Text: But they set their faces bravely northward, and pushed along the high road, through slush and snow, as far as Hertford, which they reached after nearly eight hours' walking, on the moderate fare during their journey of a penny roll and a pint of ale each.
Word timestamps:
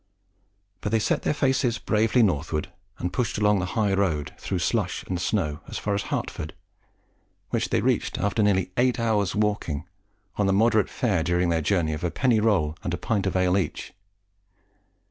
But 0.79 0.91
they 0.91 0.97
set 0.97 1.21
their 1.21 1.31
faces 1.35 1.77
bravely 1.77 2.23
northward, 2.23 2.69
and 2.97 3.13
pushed 3.13 3.37
along 3.37 3.59
the 3.59 3.67
high 3.77 3.93
road, 3.93 4.33
through 4.39 4.57
slush 4.57 5.03
and 5.03 5.21
snow, 5.21 5.59
as 5.67 5.77
far 5.77 5.93
as 5.93 6.01
Hertford, 6.09 6.55
which 7.51 7.69
they 7.69 7.81
reached 7.81 8.17
after 8.17 8.41
nearly 8.41 8.71
eight 8.77 8.99
hours' 8.99 9.35
walking, 9.35 9.85
on 10.37 10.47
the 10.47 10.53
moderate 10.53 10.89
fare 10.89 11.21
during 11.21 11.49
their 11.49 11.61
journey 11.61 11.93
of 11.93 12.03
a 12.03 12.09
penny 12.09 12.39
roll 12.39 12.75
and 12.83 12.95
a 12.95 12.97
pint 12.97 13.27
of 13.27 13.35
ale 13.35 13.55
each. 13.59 13.93